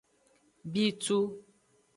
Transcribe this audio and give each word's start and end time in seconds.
Bitu. 0.71 1.19